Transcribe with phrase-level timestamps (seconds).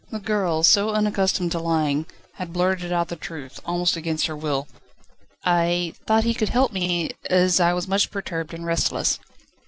[0.09, 2.07] The girl, so unaccustomed to lying,
[2.37, 4.67] had blurted out the truth, almost against her will.
[5.45, 9.19] "I thought he could help me, as I was much perturbed and restless."